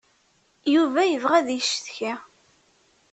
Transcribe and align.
Yuba 0.73 1.01
yebɣa 1.05 1.35
ad 1.39 1.47
yeccetki. 1.53 2.13